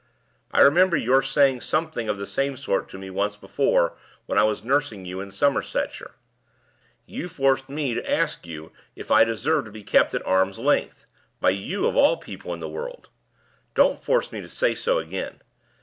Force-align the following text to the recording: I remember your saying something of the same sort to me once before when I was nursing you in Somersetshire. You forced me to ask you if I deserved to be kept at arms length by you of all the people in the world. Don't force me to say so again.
I 0.51 0.61
remember 0.61 0.97
your 0.97 1.21
saying 1.21 1.61
something 1.61 2.09
of 2.09 2.17
the 2.17 2.25
same 2.25 2.57
sort 2.57 2.89
to 2.89 2.97
me 2.97 3.11
once 3.11 3.35
before 3.37 3.93
when 4.25 4.39
I 4.39 4.43
was 4.43 4.63
nursing 4.63 5.05
you 5.05 5.21
in 5.21 5.29
Somersetshire. 5.29 6.15
You 7.05 7.29
forced 7.29 7.69
me 7.69 7.93
to 7.93 8.09
ask 8.11 8.47
you 8.47 8.71
if 8.95 9.11
I 9.11 9.23
deserved 9.23 9.67
to 9.67 9.71
be 9.71 9.83
kept 9.83 10.15
at 10.15 10.25
arms 10.25 10.57
length 10.57 11.05
by 11.39 11.51
you 11.51 11.85
of 11.85 11.95
all 11.95 12.15
the 12.15 12.25
people 12.25 12.51
in 12.51 12.59
the 12.61 12.67
world. 12.67 13.09
Don't 13.75 14.01
force 14.01 14.31
me 14.31 14.41
to 14.41 14.49
say 14.49 14.73
so 14.73 14.97
again. 14.97 15.39